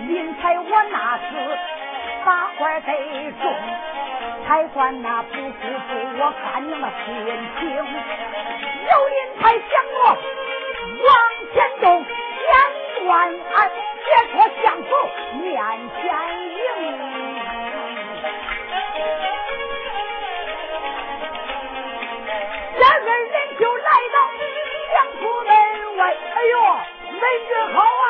[0.08, 1.32] 您猜我那是。
[2.26, 2.28] 八
[2.58, 2.92] 官得
[3.42, 3.44] 中，
[4.46, 7.06] 才算那不辜负我干娘的心
[7.60, 7.62] 情。
[7.70, 9.98] 有人才想我
[11.06, 11.10] 往
[11.54, 12.52] 前动，将
[13.06, 13.08] 关
[13.56, 14.90] 安解脱相府
[15.42, 15.48] 面
[16.02, 16.04] 前
[26.00, 26.14] 哎
[26.52, 26.60] 呦，
[27.12, 28.08] 门军好啊！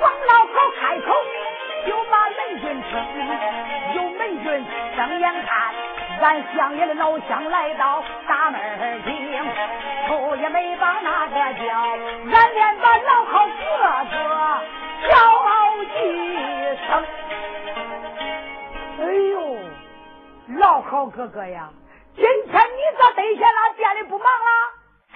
[0.00, 1.12] 王老好开口
[1.86, 2.92] 就把门军称，
[3.94, 4.64] 有门军
[4.96, 5.74] 睁眼看，
[6.20, 9.44] 咱乡野的老乡来到大门厅，
[10.08, 11.68] 头也没把那个叫，
[12.32, 13.52] 俺连把老好哥
[14.10, 14.16] 哥
[15.10, 15.14] 叫
[15.82, 15.96] 一
[16.86, 16.88] 声。
[19.00, 19.36] 哎呦，
[20.58, 21.68] 老好哥哥呀，
[22.16, 23.74] 今天你咋得闲了？
[23.76, 24.67] 店里不忙了？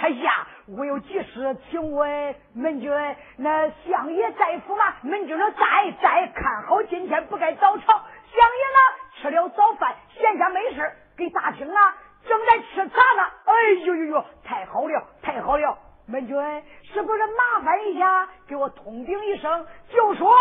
[0.02, 2.90] 哎呀，我有急事，请问门军，
[3.36, 4.94] 那相爷在府吗？
[5.02, 6.26] 门军说在，在。
[6.34, 7.84] 看好今天不该早朝。
[7.84, 8.80] 相爷呢，
[9.14, 11.94] 吃了早饭，闲下没事，给大厅啊
[12.26, 13.30] 正在吃茶呢。
[13.44, 13.52] 哎
[13.84, 15.78] 呦呦呦，太好了，太好了！
[16.08, 16.36] 门军，
[16.82, 20.34] 是不是麻烦一下，给我通禀一声，就说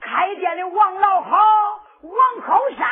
[0.00, 1.36] 开店的王老好，
[2.00, 2.88] 王好山，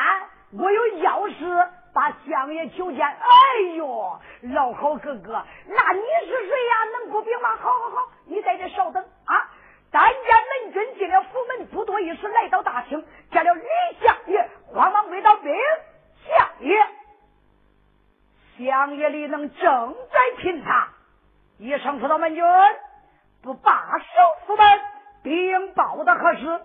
[0.61, 1.69] 我有要事。
[1.95, 4.21] 把相爷求见，哎呦，
[4.55, 6.85] 老好哥哥，那你是谁呀？
[6.93, 7.57] 能不禀吗？
[7.57, 9.51] 好好好，你在这稍等啊！
[9.91, 10.23] 但见
[10.65, 13.63] 门军进了府门，不多一时来到大厅，见了李
[14.01, 15.55] 相爷，慌忙跪倒禀
[16.27, 16.79] 相爷。
[18.57, 20.89] 相爷李能正在品茶，
[21.59, 22.43] 一声说道：“门军
[23.43, 24.81] 不罢手府门，
[25.23, 26.61] 禀报的何事？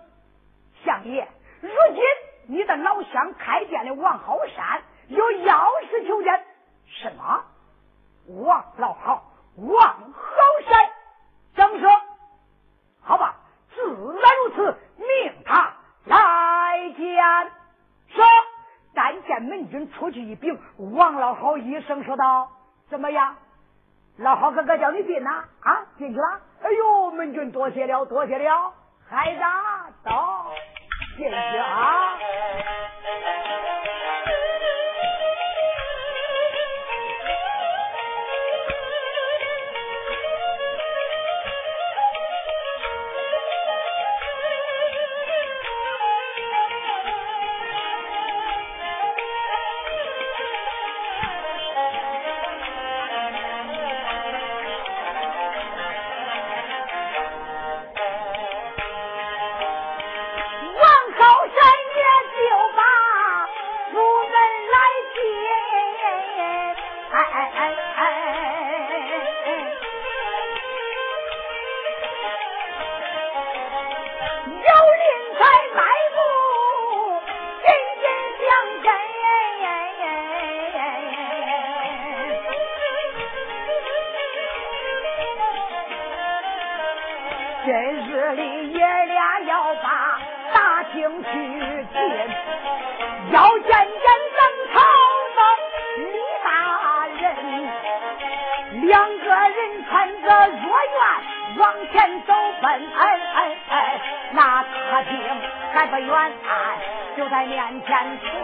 [0.84, 1.28] 相爷，
[1.60, 6.44] 如今你的老乡开店的王好山。”有要事求见，
[6.86, 7.44] 什么？
[8.44, 9.24] 王老好，
[9.56, 10.36] 王好
[10.68, 10.90] 山，
[11.54, 11.90] 正说，
[13.00, 13.36] 好吧，
[13.74, 15.72] 自然如此，命他
[16.04, 17.52] 来见。
[18.08, 18.24] 说，
[18.94, 22.50] 但见门军出去一禀，王老好一声说道
[22.90, 23.36] ：“怎么样？
[24.18, 25.44] 老好哥哥叫你进呐？
[25.62, 26.40] 啊，进去了。
[26.62, 28.74] 哎呦，门军多谢了，多谢了，
[29.08, 29.40] 孩子
[30.04, 30.10] 走
[31.16, 32.18] 进去啊。”
[107.88, 108.37] 在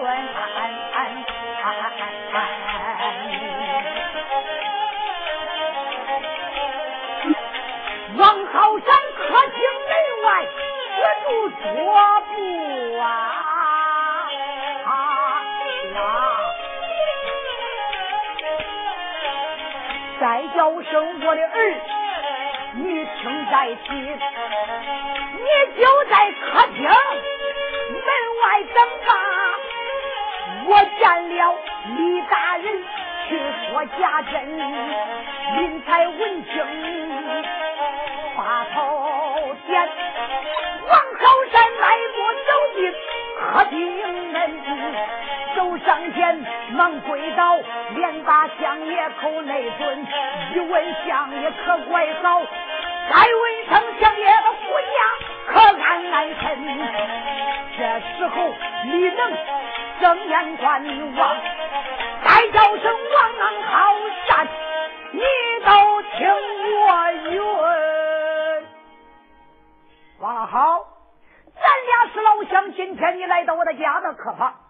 [73.54, 74.60] 我的家的客房，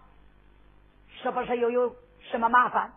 [1.21, 1.95] 是不是又有
[2.31, 2.91] 什么麻烦？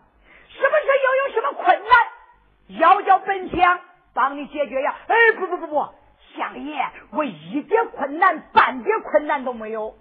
[0.49, 2.79] 是不是又有什么困难？
[2.79, 3.79] 要叫本相
[4.13, 4.95] 帮你解决呀？
[5.07, 5.87] 哎，不不不不，
[6.35, 9.97] 相爷，我一点困难，半点困难都没有。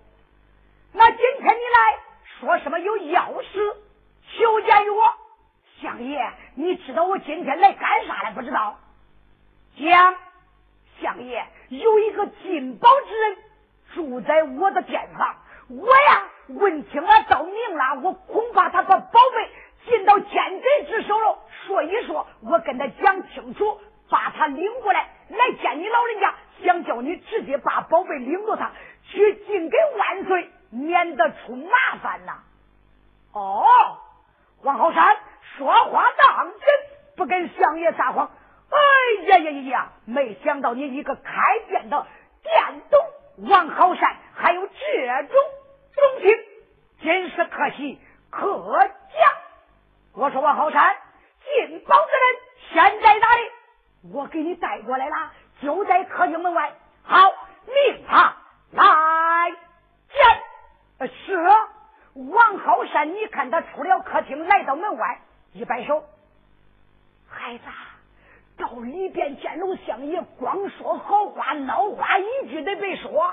[0.93, 1.99] 那今天你来
[2.41, 3.76] 说什么有要事
[4.36, 5.14] 求见于我？
[5.80, 8.32] 相爷，你知道我今天来干啥来？
[8.32, 8.78] 不知道？
[9.76, 10.14] 讲，
[11.01, 11.47] 相爷。
[11.68, 13.36] 有一个金宝之人
[13.95, 15.36] 住在我的店房，
[15.69, 19.51] 我呀问清了到明了，我恐怕他把宝贝
[19.91, 21.39] 进到奸贼之手了。
[21.66, 28.71] 所以说，我跟他讲清楚，把他领过来，来见你老人家，想叫你直接把宝贝领着他
[29.05, 32.39] 去进给万岁，免得出麻烦呐。
[33.35, 33.66] 哦，
[34.62, 35.16] 王好山
[35.59, 36.69] 说话当真，
[37.16, 38.31] 不跟相爷撒谎。
[38.71, 39.93] 哎呀呀呀呀！
[40.07, 41.33] 没想到你一个开
[41.69, 42.07] 店的
[42.43, 45.37] 店东王好山，还有这种
[45.99, 49.33] 东西，真是可惜可讲。
[50.15, 50.97] 我说王浩山，
[51.45, 52.23] 进宝的人
[52.73, 54.13] 现在哪里？
[54.13, 56.73] 我给你带过来了，就在客厅门外。
[57.03, 57.33] 好，
[57.67, 58.37] 命他
[58.73, 59.51] 来
[60.11, 61.09] 见。
[61.27, 61.39] 是
[62.15, 65.21] 王浩山，你看他出了客厅，来到门外，
[65.53, 66.05] 一摆手，
[67.29, 67.65] 孩子。
[68.57, 73.33] 到里边见龙相爷，光说好话，孬话一句都别说。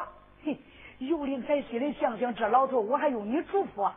[1.07, 3.93] 有灵在心里想想，这老头我还用你嘱咐啊？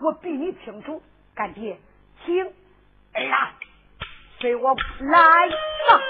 [0.00, 1.02] 我比你清楚。
[1.34, 1.76] 干爹，
[2.24, 2.48] 请儿
[3.30, 3.52] 啊，
[4.40, 6.00] 随我来吧。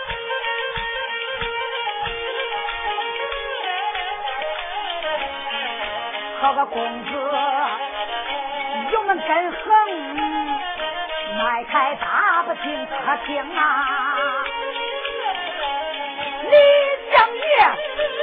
[6.41, 7.11] 好个公子，
[8.93, 10.15] 有门根横，
[11.39, 14.45] 迈开大步进客厅啊。
[16.45, 16.57] 李
[17.11, 17.43] 相爷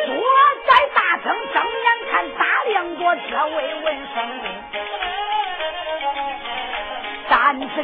[0.05, 0.15] 坐
[0.65, 1.87] 在大厅，睁眼
[2.63, 4.23] 看，打量着这位文生。
[7.29, 7.75] 但只见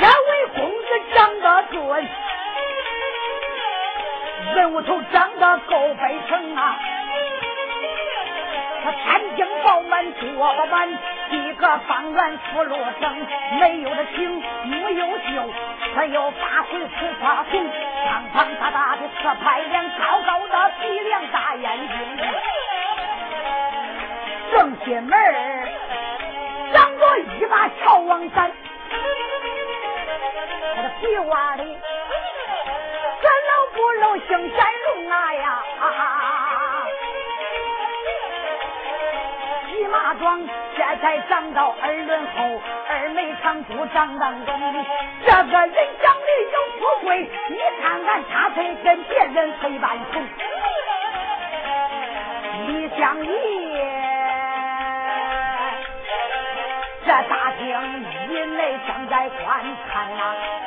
[0.00, 1.80] 这位公子长得俊，
[4.54, 6.78] 人物头长得够悲成啊。
[8.82, 10.88] 他餐厅饱满，坐不满，
[11.30, 13.26] 一个方圆福禄生，
[13.60, 15.52] 没有的情，没有酒，
[15.94, 17.70] 只有八回出花红，
[18.06, 21.96] 胖胖大大的四排脸，高高的鼻梁，大眼睛，
[24.50, 25.12] 正邪门
[26.72, 28.50] 长着一把乔王伞，
[30.74, 31.78] 他的鼻洼里，
[33.22, 35.62] 这老不老姓展龙啊呀！
[39.90, 40.40] 马壮，
[40.76, 44.54] 这才长到耳轮后，二眉长珠长当中。
[45.26, 50.22] 这个人长得有富贵，你看看他才跟别人推半重。
[52.68, 53.30] 李相爷，
[58.86, 60.59] 正在观看呐。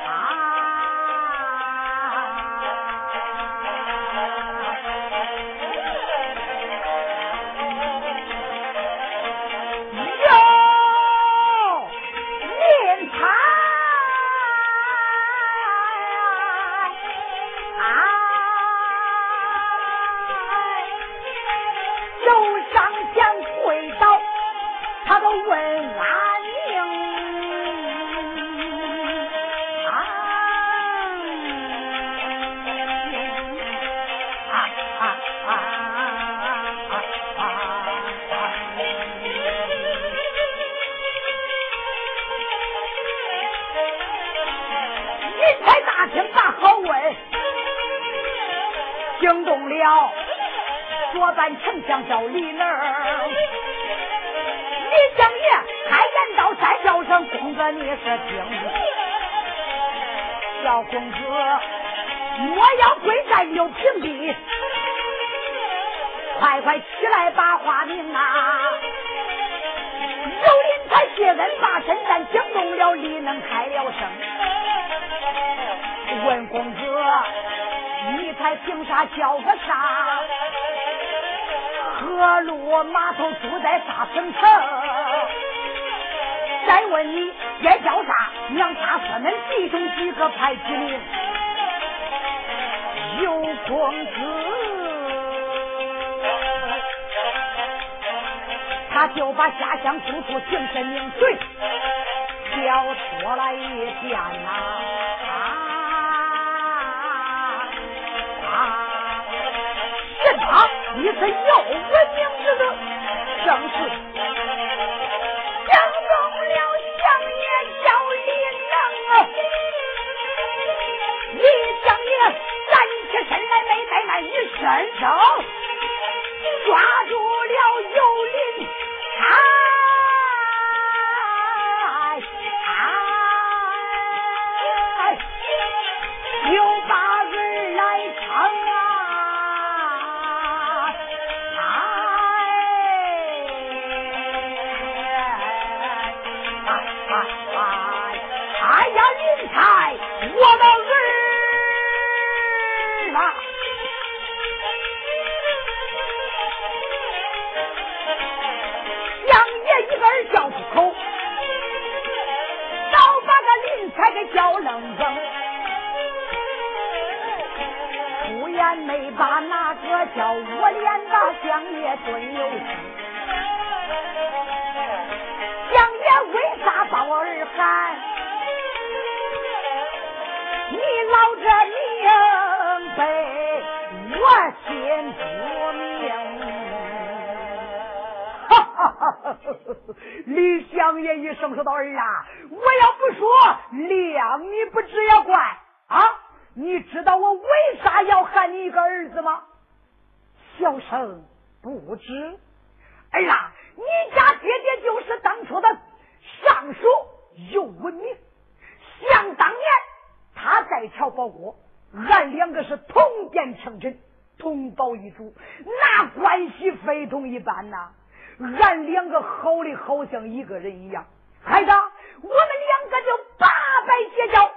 [215.04, 215.34] 一族，
[215.66, 217.92] 那关系非同一般呐。”
[218.40, 221.06] 俺两个好的好像一个人一样，
[221.44, 223.48] 孩子，我们两个就八
[223.86, 224.52] 拜结交，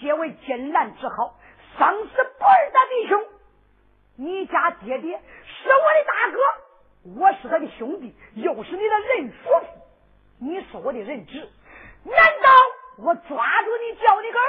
[0.00, 1.34] 结为金兰之好，
[1.76, 3.24] 生死不二的弟兄。
[4.18, 9.66] 你家爹爹是我的大哥，我是他的兄弟，又是你的人叔父，
[10.38, 11.50] 你是我的人质，
[12.04, 12.50] 难道
[12.98, 14.42] 我抓住你叫你个儿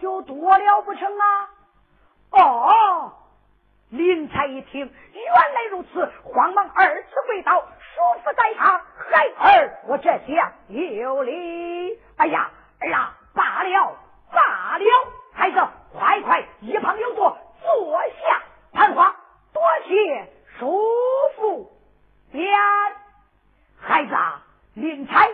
[0.00, 1.50] 就多了不成啊？
[2.30, 3.12] 哦，
[3.96, 7.60] 林才一听，原来如此，慌忙二次跪倒。
[7.60, 8.80] 叔父在上，
[9.36, 11.98] 孩儿我这下有礼。
[12.16, 13.96] 哎呀，儿啊，罢了，
[14.30, 14.84] 罢了，
[15.32, 15.56] 孩子，
[15.94, 18.42] 快快一旁有座，坐下
[18.74, 19.16] 谈话。
[19.54, 20.28] 多谢
[20.58, 20.78] 叔
[21.36, 21.72] 父。
[22.30, 22.52] bien，
[23.80, 24.42] 孩子啊
[24.74, 25.30] 林才，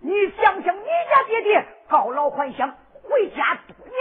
[0.00, 3.96] 你想想，你家爹爹告老还乡，回家多年，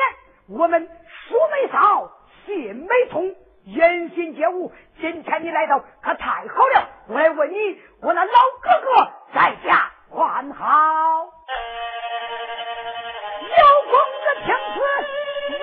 [0.58, 0.88] 我们
[1.28, 2.12] 书没少，
[2.46, 3.36] 信没通。
[3.66, 6.88] 言心皆无，今天你来到可太好了。
[7.08, 11.26] 我来问你，我那老哥哥在家还好？
[13.42, 13.56] 有
[13.90, 14.78] 公子听此
[15.50, 15.58] 言，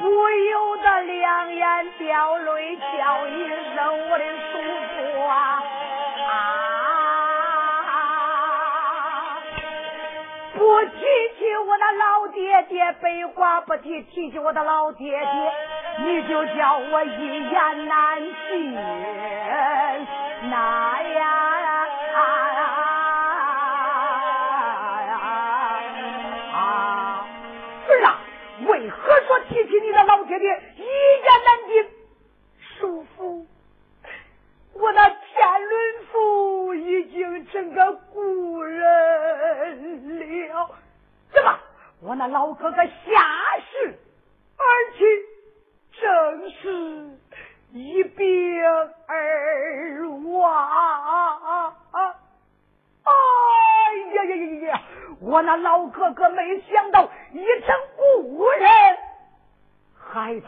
[0.00, 4.58] 不由得两眼掉泪，叫一声我的叔
[4.96, 4.96] 父
[5.28, 5.62] 啊！
[6.30, 6.32] 啊
[10.54, 10.58] 不
[11.56, 15.52] 我那老爹爹，白话不提；提起我的老爹爹，
[16.04, 18.74] 你就叫我一言难尽。
[20.50, 21.26] 那呀
[22.14, 22.18] 啊！
[27.88, 28.18] 儿啊，
[28.66, 31.86] 为何说提起你的老爹爹一言难尽？
[32.78, 33.46] 叔父，
[34.74, 35.16] 我那天
[35.68, 40.70] 伦父已经成个故人了。
[41.30, 41.58] 怎么？
[42.00, 42.90] 我那老哥哥下
[43.70, 43.96] 世，
[44.56, 44.64] 而
[44.96, 45.06] 且
[46.00, 47.16] 正是
[47.72, 48.60] 一病
[49.06, 50.52] 而亡。
[53.04, 53.10] 哎
[54.14, 54.82] 呀呀呀呀！
[55.20, 58.68] 我那老哥哥没想到一成故人。
[59.94, 60.46] 孩子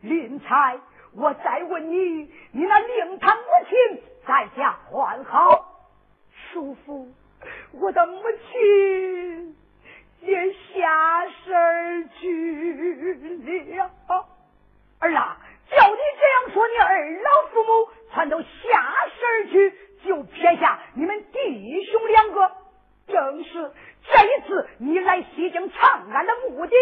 [0.00, 0.78] 林才，
[1.16, 5.74] 我再问你，你那令堂母亲在家还好？
[6.52, 7.12] 叔父，
[7.72, 8.22] 我的母
[8.52, 9.43] 亲
[10.84, 13.90] 下身去了。
[15.00, 15.38] 儿啊，
[15.70, 18.46] 叫你这样说，你二老父母全都下
[19.18, 19.72] 身去，
[20.04, 22.52] 就撇下你们弟兄两个。
[23.06, 23.72] 正是
[24.02, 26.76] 这一次你来西京长安的目的。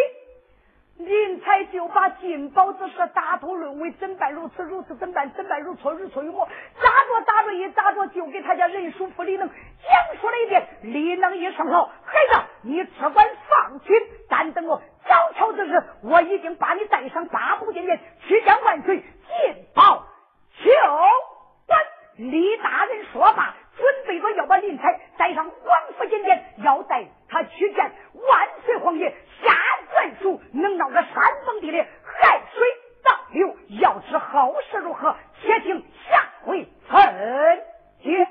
[0.99, 6.49] 林才就把金宝之事打头论为怎办如此如此怎办怎办如错如错如魔，
[6.81, 10.69] 咋着咋着一咋着就给他家人叔父李能讲述了一遍。
[10.83, 13.95] 李能一声说：“孩子，你只管放心，
[14.29, 20.07] 但等我交桥之时，我已经把你带上八步金殿，去见万岁，进宝
[20.63, 20.71] 求
[21.67, 21.81] 官。
[22.17, 29.11] 李大人说罢，准备着要把林才带上王府金殿，要带他去见万岁皇爷。
[29.43, 29.53] 下
[29.91, 31.15] 卷书能闹个山
[31.47, 32.69] 崩地裂，海水
[33.03, 33.57] 倒流。
[33.81, 37.65] 要知后事如何，且听下回分
[38.03, 38.29] 解。